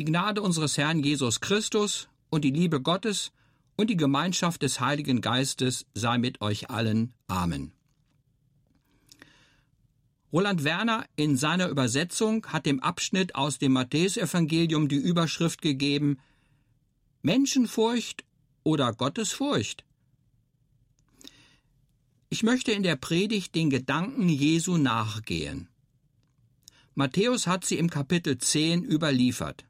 [0.00, 3.32] Die Gnade unseres Herrn Jesus Christus und die Liebe Gottes
[3.76, 7.12] und die Gemeinschaft des Heiligen Geistes sei mit euch allen.
[7.26, 7.72] Amen.
[10.32, 16.18] Roland Werner in seiner Übersetzung hat dem Abschnitt aus dem Matthäusevangelium die Überschrift gegeben
[17.20, 18.24] Menschenfurcht
[18.62, 19.84] oder Gottesfurcht.
[22.30, 25.68] Ich möchte in der Predigt den Gedanken Jesu nachgehen.
[26.94, 29.66] Matthäus hat sie im Kapitel 10 überliefert.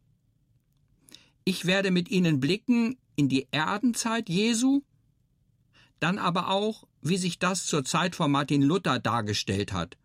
[1.51, 4.83] Ich werde mit ihnen blicken in die Erdenzeit Jesu,
[5.99, 9.97] dann aber auch, wie sich das zur Zeit von Martin Luther dargestellt hat.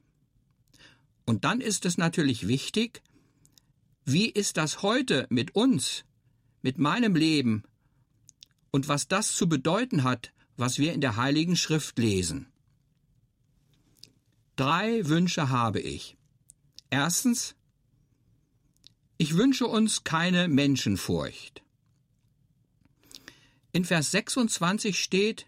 [1.23, 3.03] Und dann ist es natürlich wichtig,
[4.05, 6.03] wie ist das heute mit uns,
[6.63, 7.61] mit meinem Leben
[8.71, 12.47] und was das zu bedeuten hat was wir in der Heiligen Schrift lesen.
[14.55, 16.15] Drei Wünsche habe ich.
[16.89, 17.55] Erstens,
[19.17, 21.63] ich wünsche uns keine Menschenfurcht.
[23.71, 25.47] In Vers 26 steht,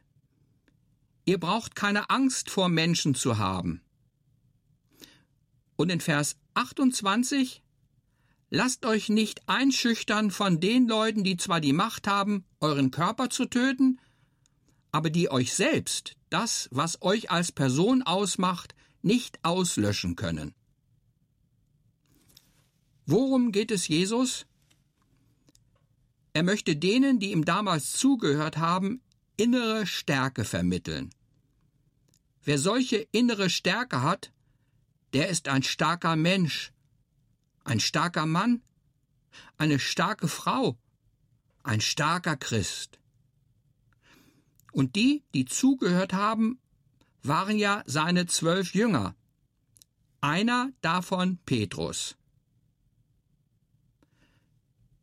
[1.26, 3.82] ihr braucht keine Angst vor Menschen zu haben.
[5.76, 7.62] Und in Vers 28,
[8.50, 13.46] lasst euch nicht einschüchtern von den Leuten, die zwar die Macht haben, euren Körper zu
[13.46, 14.00] töten,
[14.92, 20.56] aber die euch selbst, das, was euch als Person ausmacht, nicht auslöschen können.
[23.10, 24.46] Worum geht es Jesus?
[26.34, 29.02] Er möchte denen, die ihm damals zugehört haben,
[29.38, 31.10] innere Stärke vermitteln.
[32.44, 34.34] Wer solche innere Stärke hat,
[35.14, 36.74] der ist ein starker Mensch,
[37.64, 38.62] ein starker Mann,
[39.58, 40.78] eine starke Frau,
[41.64, 43.00] ein starker Christ.
[44.74, 46.60] Und die, die zugehört haben,
[47.24, 49.16] waren ja seine zwölf Jünger.
[50.20, 52.18] Einer davon Petrus.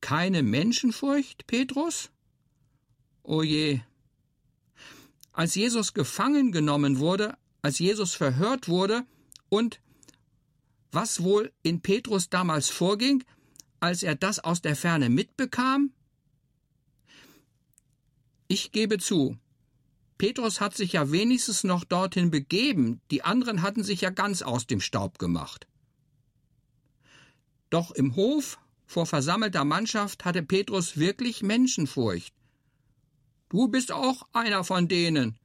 [0.05, 2.11] Keine Menschenfurcht, Petrus?
[3.23, 3.81] O je.
[5.33, 9.07] Als Jesus gefangen genommen wurde, als Jesus verhört wurde
[9.49, 9.81] und
[10.93, 13.25] was wohl in Petrus damals vorging,
[13.81, 15.95] als er das aus der Ferne mitbekam?
[18.47, 19.39] Ich gebe zu,
[20.19, 24.67] Petrus hat sich ja wenigstens noch dorthin begeben, die anderen hatten sich ja ganz aus
[24.67, 25.67] dem Staub gemacht.
[27.71, 32.35] Doch im Hof vor versammelter Mannschaft hatte Petrus wirklich Menschenfurcht.
[33.49, 35.39] Du bist auch einer von denen.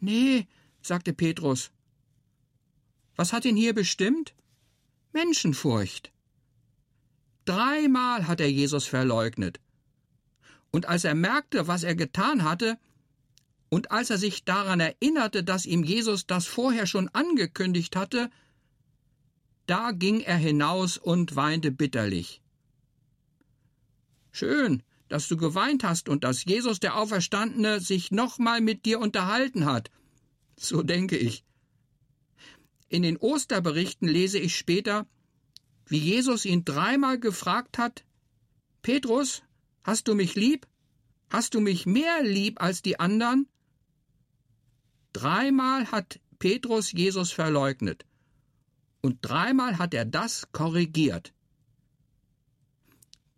[0.00, 0.46] Nee,
[0.82, 1.70] sagte Petrus.
[3.16, 4.34] Was hat ihn hier bestimmt?
[5.12, 6.12] Menschenfurcht.
[7.44, 9.60] Dreimal hat er Jesus verleugnet.
[10.70, 12.78] Und als er merkte, was er getan hatte,
[13.68, 18.30] und als er sich daran erinnerte, dass ihm Jesus das vorher schon angekündigt hatte,
[19.66, 22.41] da ging er hinaus und weinte bitterlich.
[24.32, 29.66] Schön, dass du geweint hast und dass Jesus der Auferstandene sich nochmal mit dir unterhalten
[29.66, 29.90] hat.
[30.58, 31.44] So denke ich.
[32.88, 35.06] In den Osterberichten lese ich später,
[35.86, 38.04] wie Jesus ihn dreimal gefragt hat,
[38.80, 39.42] Petrus,
[39.84, 40.66] hast du mich lieb?
[41.28, 43.48] Hast du mich mehr lieb als die anderen?
[45.12, 48.04] Dreimal hat Petrus Jesus verleugnet.
[49.02, 51.32] Und dreimal hat er das korrigiert.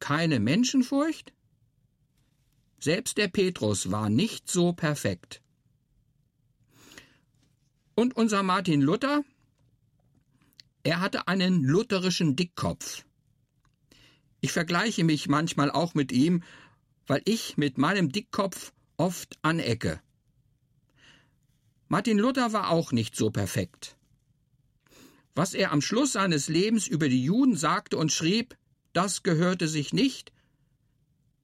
[0.04, 1.32] Keine Menschenfurcht?
[2.78, 5.40] Selbst der Petrus war nicht so perfekt.
[7.94, 9.24] Und unser Martin Luther?
[10.82, 13.06] Er hatte einen lutherischen Dickkopf.
[14.42, 16.42] Ich vergleiche mich manchmal auch mit ihm,
[17.06, 20.02] weil ich mit meinem Dickkopf oft anecke.
[21.88, 23.96] Martin Luther war auch nicht so perfekt.
[25.34, 28.54] Was er am Schluss seines Lebens über die Juden sagte und schrieb,
[28.94, 30.32] das gehörte sich nicht,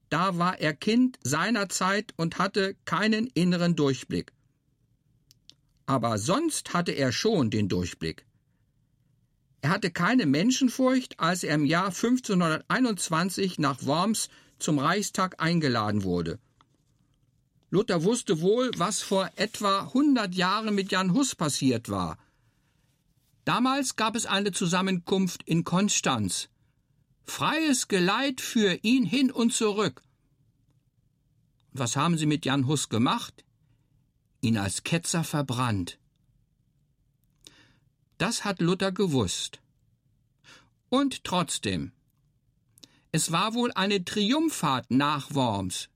[0.08, 4.32] da war er Kind seiner Zeit und hatte keinen inneren Durchblick.
[5.86, 8.24] Aber sonst hatte er schon den Durchblick.
[9.60, 16.38] Er hatte keine Menschenfurcht, als er im Jahr 1521 nach Worms zum Reichstag eingeladen wurde
[17.72, 22.18] Luther wusste wohl, was vor etwa 100 Jahren mit Jan Hus passiert war.
[23.44, 26.48] Damals gab es eine Zusammenkunft in Konstanz.
[27.24, 30.02] Freies Geleit für ihn hin und zurück.
[31.72, 33.44] Was haben sie mit Jan Hus gemacht?
[34.40, 35.98] Ihn als Ketzer verbrannt.
[38.18, 39.60] Das hat Luther gewusst.
[40.88, 41.92] Und trotzdem.
[43.12, 45.88] Es war wohl eine Triumphfahrt nach Worms,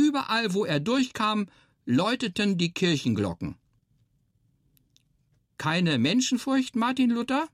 [0.00, 1.46] Überall, wo er durchkam,
[1.84, 3.56] läuteten die Kirchenglocken.
[5.58, 7.48] Keine Menschenfurcht, Martin Luther?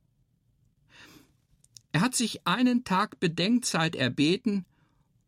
[1.97, 4.67] Er hat sich einen Tag Bedenkzeit erbeten,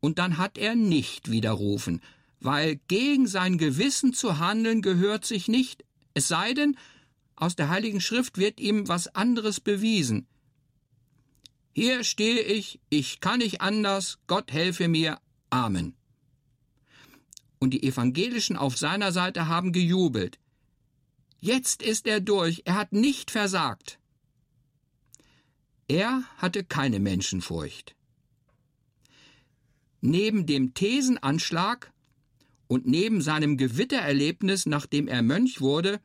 [0.01, 2.03] und dann hat er nicht widerrufen,
[2.41, 6.77] weil gegen sein Gewissen zu handeln gehört sich nicht, es sei denn,
[7.37, 10.27] aus der Heiligen Schrift wird ihm was anderes bewiesen.
[11.73, 15.19] Hier stehe ich, ich kann nicht anders, Gott helfe mir,
[15.49, 15.95] Amen.
[17.61, 20.39] Und die Evangelischen auf seiner Seite haben gejubelt.
[21.41, 23.99] Jetzt ist er durch, er hat nicht versagt.
[25.89, 27.97] Er hatte keine Menschenfurcht.
[30.03, 31.91] Neben dem Thesenanschlag
[32.69, 36.01] und neben seinem Gewittererlebnis, nachdem er Mönch wurde,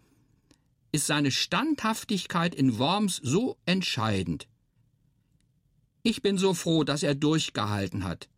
[0.93, 4.47] ist seine Standhaftigkeit in Worms so entscheidend.
[6.01, 8.29] Ich bin so froh, dass er durchgehalten hat.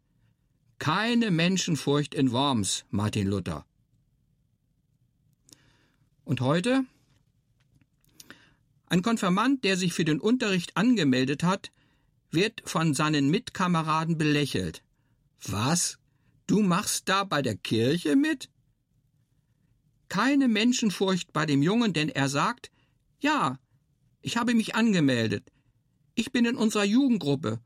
[0.79, 3.65] Keine Menschenfurcht in Worms, Martin Luther.
[6.23, 6.85] Und heute?
[8.87, 11.71] Ein Konfirmand, der sich für den Unterricht angemeldet hat,
[12.31, 14.83] wird von seinen Mitkameraden belächelt.
[15.47, 15.97] Was?
[16.47, 18.49] Du machst da bei der Kirche mit?
[20.09, 22.69] Keine Menschenfurcht bei dem Jungen, denn er sagt,
[23.19, 23.59] ja,
[24.21, 25.51] ich habe mich angemeldet.
[26.13, 27.59] Ich bin in unserer Jugendgruppe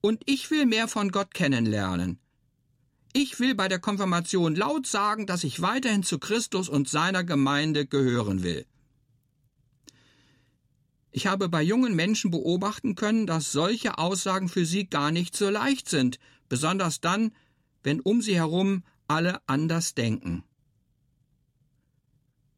[0.00, 2.18] und ich will mehr von Gott kennenlernen.
[3.12, 7.86] Ich will bei der Konfirmation laut sagen, dass ich weiterhin zu Christus und seiner Gemeinde
[7.86, 8.66] gehören will.
[11.10, 15.48] Ich habe bei jungen Menschen beobachten können, dass solche Aussagen für sie gar nicht so
[15.48, 16.18] leicht sind,
[16.48, 17.32] besonders dann,
[17.82, 20.44] wenn um sie herum alle anders denken.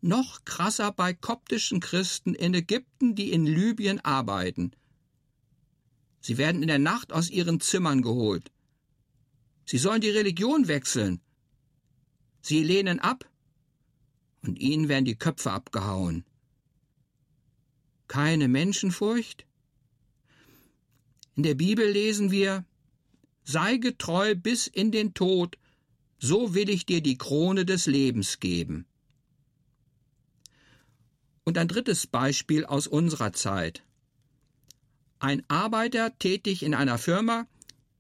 [0.00, 4.72] Noch krasser bei koptischen Christen in Ägypten, die in Libyen arbeiten.
[6.20, 8.50] Sie werden in der Nacht aus ihren Zimmern geholt.
[9.64, 11.20] Sie sollen die Religion wechseln.
[12.40, 13.28] Sie lehnen ab
[14.42, 16.24] und ihnen werden die Köpfe abgehauen.
[18.08, 19.46] Keine Menschenfurcht?
[21.36, 22.64] In der Bibel lesen wir,
[23.44, 25.56] sei getreu bis in den Tod,
[26.18, 28.86] so will ich dir die Krone des Lebens geben.
[31.44, 33.84] Und ein drittes Beispiel aus unserer Zeit.
[35.20, 37.46] Ein Arbeiter tätig in einer Firma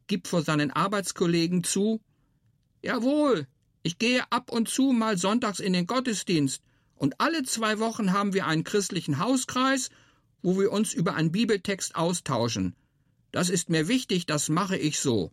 [0.06, 2.00] gibt vor seinen Arbeitskollegen zu
[2.82, 3.46] Jawohl,
[3.82, 6.62] ich gehe ab und zu mal sonntags in den Gottesdienst,
[6.98, 9.90] und alle zwei Wochen haben wir einen christlichen Hauskreis,
[10.42, 12.74] wo wir uns über einen Bibeltext austauschen.
[13.32, 15.32] Das ist mir wichtig, das mache ich so.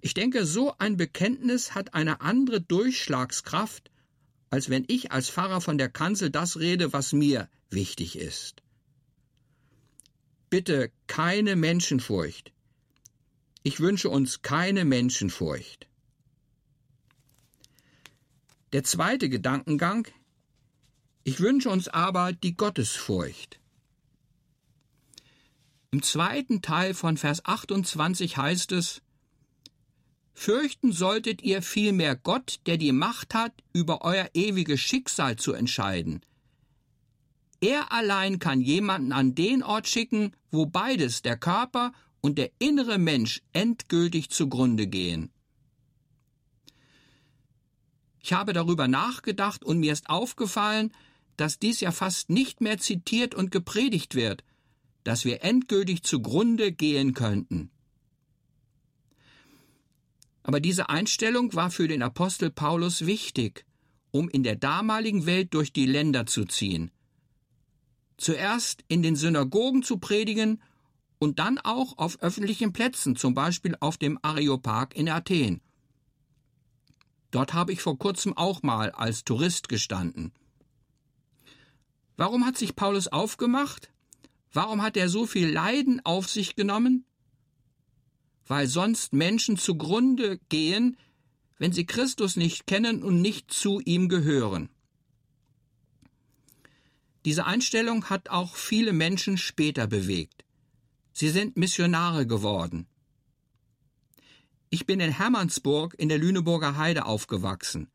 [0.00, 3.90] Ich denke, so ein Bekenntnis hat eine andere Durchschlagskraft,
[4.50, 8.62] als wenn ich als Pfarrer von der Kanzel das rede, was mir wichtig ist.
[10.50, 12.52] Bitte keine Menschenfurcht.
[13.62, 15.88] Ich wünsche uns keine Menschenfurcht.
[18.72, 20.08] Der zweite Gedankengang,
[21.24, 23.60] ich wünsche uns aber die Gottesfurcht.
[25.90, 29.02] Im zweiten Teil von Vers 28 heißt es,
[30.32, 36.24] Fürchten solltet ihr vielmehr Gott, der die Macht hat, über euer ewiges Schicksal zu entscheiden.
[37.60, 41.92] Er allein kann jemanden an den Ort schicken, wo beides, der Körper
[42.22, 45.30] und der innere Mensch, endgültig zugrunde gehen.
[48.22, 50.92] Ich habe darüber nachgedacht und mir ist aufgefallen,
[51.36, 54.44] dass dies ja fast nicht mehr zitiert und gepredigt wird,
[55.02, 57.70] dass wir endgültig zugrunde gehen könnten.
[60.44, 63.64] Aber diese Einstellung war für den Apostel Paulus wichtig,
[64.10, 66.90] um in der damaligen Welt durch die Länder zu ziehen.
[68.18, 70.62] Zuerst in den Synagogen zu predigen
[71.18, 75.60] und dann auch auf öffentlichen Plätzen, zum Beispiel auf dem Areopag in Athen.
[77.32, 80.32] Dort habe ich vor kurzem auch mal als Tourist gestanden.
[82.16, 83.90] Warum hat sich Paulus aufgemacht?
[84.52, 87.04] Warum hat er so viel Leiden auf sich genommen?
[88.46, 90.96] weil sonst Menschen zugrunde gehen,
[91.58, 94.68] wenn sie Christus nicht kennen und nicht zu ihm gehören.
[97.24, 100.44] Diese Einstellung hat auch viele Menschen später bewegt.
[101.12, 102.86] Sie sind Missionare geworden.
[104.74, 107.90] Ich bin in Hermannsburg in der Lüneburger Heide aufgewachsen.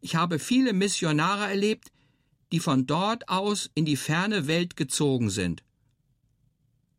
[0.00, 1.90] Ich habe viele Missionare erlebt,
[2.52, 5.64] die von dort aus in die ferne Welt gezogen sind.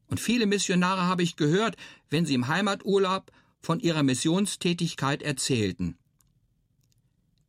[0.07, 1.77] Und viele Missionare habe ich gehört,
[2.09, 3.31] wenn sie im Heimaturlaub
[3.61, 5.97] von ihrer Missionstätigkeit erzählten.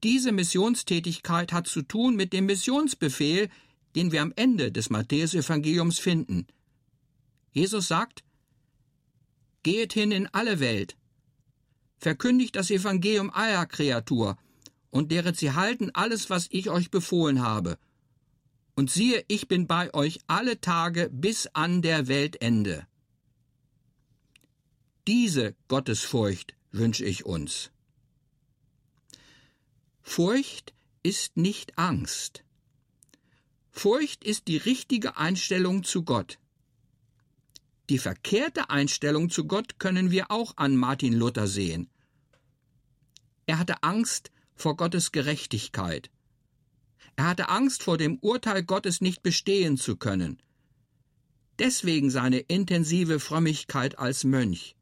[0.05, 3.49] Diese Missionstätigkeit hat zu tun mit dem Missionsbefehl,
[3.97, 6.47] den wir am Ende des Matthäusevangeliums finden.
[7.51, 8.23] Jesus sagt,
[9.65, 10.97] Geht hin in alle Welt,
[12.03, 14.37] verkündigt das Evangelium aller Kreatur
[14.91, 17.79] und deret sie halten alles, was ich euch befohlen habe.
[18.75, 22.87] Und siehe, ich bin bei euch alle Tage bis an der Weltende.
[25.07, 27.71] Diese Gottesfurcht wünsche ich uns.
[30.03, 32.45] Furcht ist nicht Angst.
[33.71, 36.39] Furcht ist die richtige Einstellung zu Gott.
[37.89, 41.92] Die verkehrte Einstellung zu Gott können wir auch an Martin Luther sehen.
[43.53, 46.11] Er hatte Angst vor Gottes Gerechtigkeit.
[47.17, 50.41] Er hatte Angst vor dem Urteil Gottes nicht bestehen zu können.
[51.59, 54.75] Deswegen seine intensive Frömmigkeit als Mönch.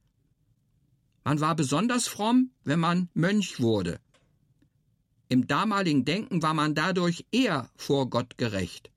[1.25, 3.99] Man war besonders fromm, wenn man Mönch wurde.
[5.29, 8.93] Im damaligen Denken war man dadurch eher vor Gott gerecht.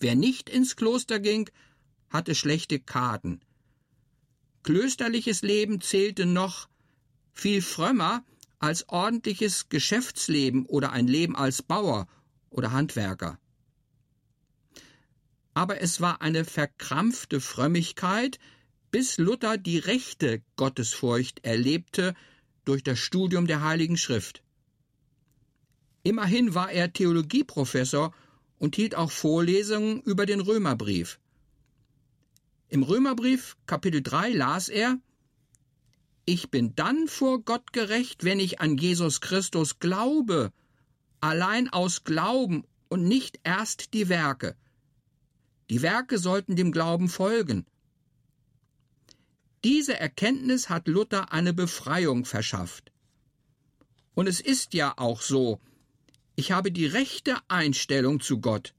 [0.00, 1.48] Wer nicht ins Kloster ging,
[2.10, 3.40] hatte schlechte Karten.
[4.64, 6.68] Klösterliches Leben zählte noch
[7.32, 8.24] viel frömmer
[8.62, 12.06] als ordentliches Geschäftsleben oder ein Leben als Bauer
[12.48, 13.38] oder Handwerker.
[15.52, 18.38] Aber es war eine verkrampfte Frömmigkeit,
[18.92, 22.14] bis Luther die rechte Gottesfurcht erlebte
[22.64, 24.42] durch das Studium der Heiligen Schrift.
[26.04, 28.14] Immerhin war er Theologieprofessor
[28.58, 31.18] und hielt auch Vorlesungen über den Römerbrief.
[32.68, 34.98] Im Römerbrief Kapitel 3 las er
[36.24, 40.52] Ich bin dann vor Gott gerecht, wenn ich an Jesus Christus glaube,
[41.20, 44.56] allein aus Glauben und nicht erst die Werke.
[45.68, 47.66] Die Werke sollten dem Glauben folgen.
[49.64, 52.92] Diese Erkenntnis hat Luther eine Befreiung verschafft.
[54.14, 55.60] Und es ist ja auch so,
[56.36, 58.74] ich habe die rechte Einstellung zu Gott.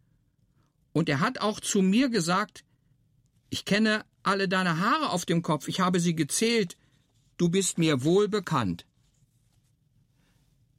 [0.91, 2.63] Und er hat auch zu mir gesagt,
[3.49, 6.77] ich kenne alle deine Haare auf dem Kopf, ich habe sie gezählt,
[7.37, 8.85] du bist mir wohl bekannt.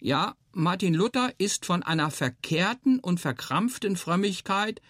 [0.01, 4.81] Ja, Martin Luther ist von einer verkehrten und verkrampften Frömmigkeit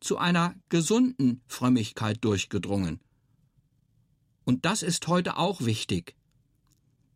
[0.00, 3.00] zu einer gesunden Frömmigkeit durchgedrungen.
[4.44, 6.14] Und das ist heute auch wichtig.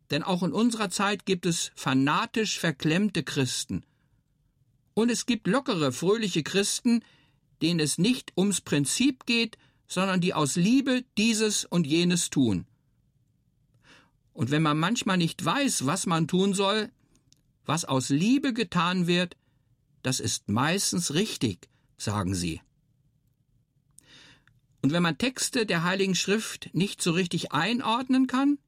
[0.09, 3.85] Denn auch in unserer Zeit gibt es fanatisch verklemmte Christen.
[4.95, 7.03] Und es gibt lockere, fröhliche Christen,
[7.61, 12.65] denen es nicht ums Prinzip geht, sondern die aus Liebe dieses und jenes tun.
[14.39, 16.89] Und wenn man manchmal nicht weiß, was man tun soll,
[17.65, 19.35] was aus Liebe getan wird,
[20.01, 21.67] das ist meistens richtig,
[21.97, 22.61] sagen sie.
[24.81, 28.59] Und wenn man Texte der Heiligen Schrift nicht so richtig einordnen kann,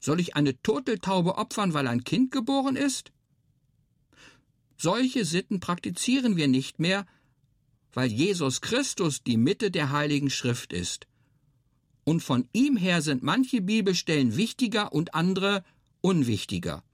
[0.00, 3.12] soll ich eine Turteltaube opfern, weil ein Kind geboren ist?
[4.76, 7.06] Solche Sitten praktizieren wir nicht mehr,
[7.94, 11.06] weil Jesus Christus die Mitte der Heiligen Schrift ist.
[12.08, 15.64] Und von ihm her sind manche Bibelstellen wichtiger und andere
[16.02, 16.84] unwichtiger.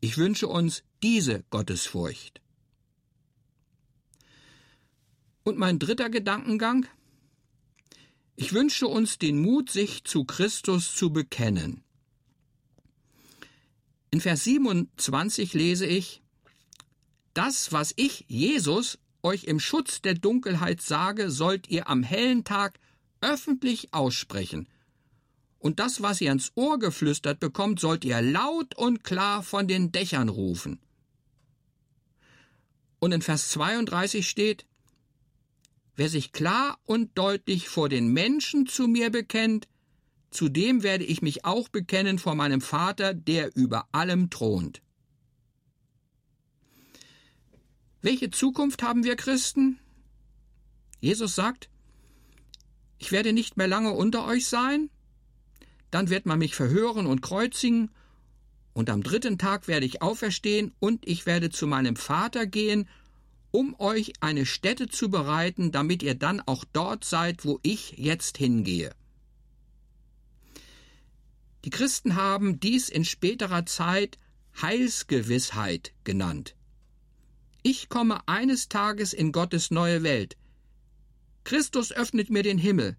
[0.00, 2.40] Ich wünsche uns diese Gottesfurcht.
[5.44, 6.86] Und mein dritter Gedankengang?
[8.34, 11.84] Ich wünsche uns den Mut, sich zu Christus zu bekennen.
[14.10, 16.22] In Vers 27 lese ich,
[17.34, 22.80] Das, was ich, Jesus, euch im Schutz der Dunkelheit sage, sollt ihr am hellen Tag
[23.20, 24.68] öffentlich aussprechen.
[25.58, 29.92] Und das, was ihr ans Ohr geflüstert bekommt, sollt ihr laut und klar von den
[29.92, 30.80] Dächern rufen.
[32.98, 34.66] Und in Vers 32 steht,
[35.96, 39.68] Wer sich klar und deutlich vor den Menschen zu mir bekennt,
[40.30, 44.80] zu dem werde ich mich auch bekennen vor meinem Vater, der über allem thront.
[48.00, 49.78] Welche Zukunft haben wir Christen?
[51.00, 51.68] Jesus sagt,
[53.00, 54.90] ich werde nicht mehr lange unter euch sein,
[55.90, 57.90] dann wird man mich verhören und kreuzigen,
[58.72, 62.88] und am dritten Tag werde ich auferstehen, und ich werde zu meinem Vater gehen,
[63.50, 68.36] um euch eine Stätte zu bereiten, damit ihr dann auch dort seid, wo ich jetzt
[68.36, 68.94] hingehe.
[71.64, 74.18] Die Christen haben dies in späterer Zeit
[74.60, 76.54] Heilsgewissheit genannt.
[77.62, 80.36] Ich komme eines Tages in Gottes neue Welt.
[81.50, 82.96] Christus öffnet mir den Himmel.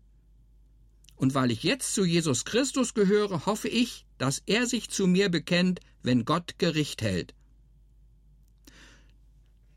[1.16, 5.30] Und weil ich jetzt zu Jesus Christus gehöre, hoffe ich, dass er sich zu mir
[5.30, 7.34] bekennt, wenn Gott Gericht hält.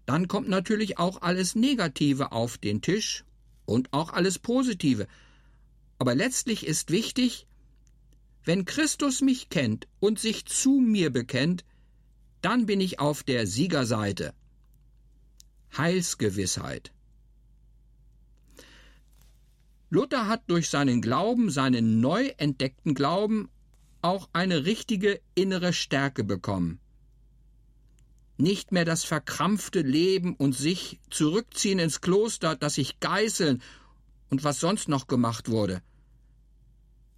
[0.07, 3.25] Dann kommt natürlich auch alles Negative auf den Tisch
[3.65, 5.07] und auch alles Positive.
[6.01, 7.47] Aber letztlich ist wichtig,
[8.43, 11.65] wenn Christus mich kennt und sich zu mir bekennt,
[12.41, 14.35] dann bin ich auf der Siegerseite.
[15.77, 16.94] Heilsgewissheit.
[19.95, 23.49] Luther hat durch seinen Glauben, seinen neu entdeckten Glauben,
[24.03, 26.81] auch eine richtige innere Stärke bekommen.
[28.37, 33.63] nicht mehr das verkrampfte Leben und sich zurückziehen ins Kloster, das sich geißeln
[34.31, 35.81] und was sonst noch gemacht wurde.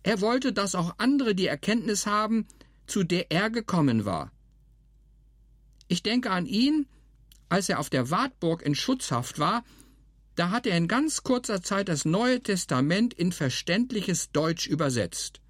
[0.02, 2.46] Er wollte, dass auch andere die Erkenntnis haben,
[2.86, 4.30] zu der er gekommen war.
[5.88, 6.86] Ich denke an ihn,
[7.48, 9.64] als er auf der Wartburg in Schutzhaft war,
[10.36, 15.40] da hat er in ganz kurzer Zeit das Neue Testament in verständliches Deutsch übersetzt.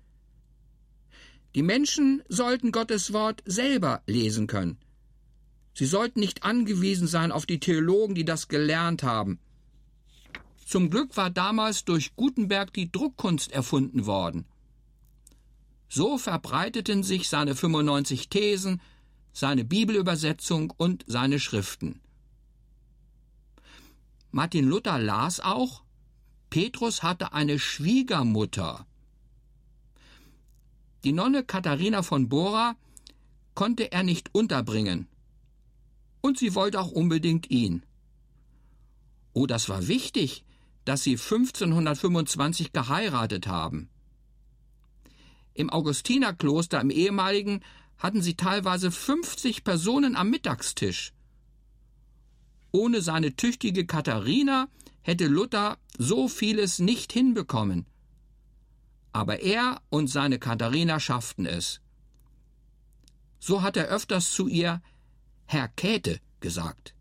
[1.56, 4.78] Die Menschen sollten Gottes Wort selber lesen können.
[5.74, 9.40] Sie sollten nicht angewiesen sein auf die Theologen, die das gelernt haben.
[10.64, 14.46] Zum Glück war damals durch Gutenberg die Druckkunst erfunden worden.
[15.88, 18.80] So verbreiteten sich seine 95 Thesen,
[19.32, 22.00] seine Bibelübersetzung und seine Schriften.
[24.30, 25.82] Martin Luther las auch,
[26.50, 28.86] Petrus hatte eine Schwiegermutter.
[31.04, 32.76] Die Nonne Katharina von Bora
[33.54, 35.08] konnte er nicht unterbringen.
[36.20, 37.84] Und sie wollte auch unbedingt ihn.
[39.32, 40.44] Oh, das war wichtig,
[40.84, 43.88] dass sie 1525 geheiratet haben.
[45.54, 47.62] Im Augustinerkloster im ehemaligen
[47.98, 51.12] hatten sie teilweise 50 Personen am Mittagstisch.
[52.82, 54.68] Ohne seine tüchtige Katharina
[55.00, 57.86] hätte Luther so vieles nicht hinbekommen.
[59.12, 61.80] Aber er und seine Katharina schafften es.
[63.38, 64.82] So hat er öfters zu ihr
[65.46, 66.94] Herr Käthe gesagt.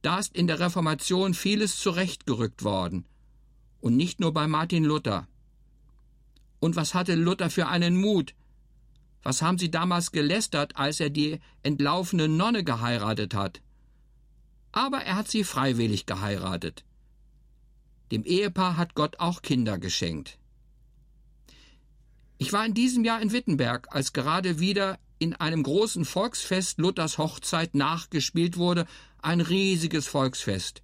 [0.00, 3.04] Da ist in der Reformation vieles zurechtgerückt worden.
[3.80, 5.28] Und nicht nur bei Martin Luther.
[6.58, 8.34] Und was hatte Luther für einen Mut,
[9.22, 13.60] was haben Sie damals gelästert, als er die entlaufene Nonne geheiratet hat?
[14.72, 16.84] Aber er hat sie freiwillig geheiratet.
[18.10, 20.38] Dem Ehepaar hat Gott auch Kinder geschenkt.
[22.38, 27.16] Ich war in diesem Jahr in Wittenberg, als gerade wieder in einem großen Volksfest Luthers
[27.16, 28.86] Hochzeit nachgespielt wurde,
[29.18, 30.82] ein riesiges Volksfest.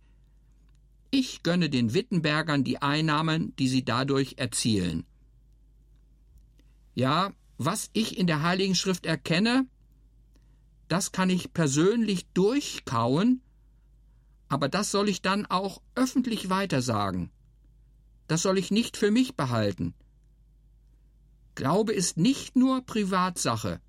[1.10, 5.04] Ich gönne den Wittenbergern die Einnahmen, die sie dadurch erzielen.
[6.94, 9.66] Ja, was ich in der Heiligen Schrift erkenne,
[10.86, 13.42] das kann ich persönlich durchkauen,
[14.48, 17.30] aber das soll ich dann auch öffentlich weitersagen.
[18.28, 19.94] Das soll ich nicht für mich behalten.
[21.54, 23.80] Glaube ist nicht nur Privatsache.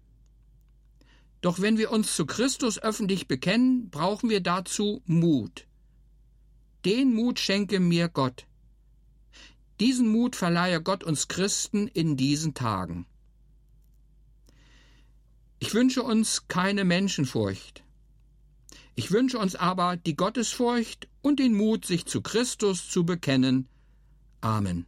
[1.42, 5.68] Doch wenn wir uns zu Christus öffentlich bekennen, brauchen wir dazu Mut.
[6.84, 8.46] Den Mut schenke mir Gott.
[9.80, 13.06] Diesen Mut verleihe Gott uns Christen in diesen Tagen.
[15.60, 17.84] Ich wünsche uns keine Menschenfurcht.
[18.96, 23.68] Ich wünsche uns aber die Gottesfurcht und den Mut, sich zu Christus zu bekennen.
[24.42, 24.86] Amen.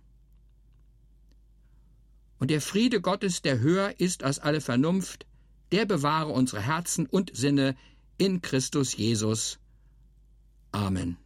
[2.40, 5.26] Und der Friede Gottes, der höher ist als alle Vernunft,
[5.72, 7.76] der bewahre unsere Herzen und Sinne
[8.18, 9.60] in Christus Jesus.
[10.72, 11.18] Amen.